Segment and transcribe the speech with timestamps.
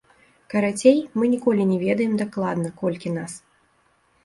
[0.53, 3.39] Карацей, мы ніколі не ведаем дакладна, колькі нас.